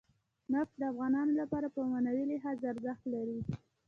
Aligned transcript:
نفت 0.53 0.73
د 0.79 0.83
افغانانو 0.91 1.33
لپاره 1.41 1.67
په 1.75 1.79
معنوي 1.91 2.23
لحاظ 2.31 2.57
ارزښت 2.71 3.03
لري. 3.13 3.39